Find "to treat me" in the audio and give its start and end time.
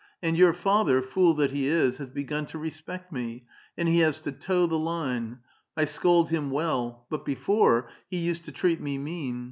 8.45-8.97